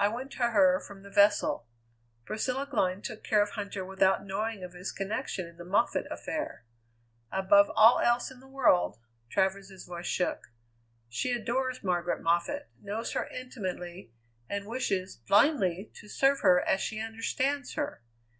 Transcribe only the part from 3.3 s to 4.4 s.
of Huntter without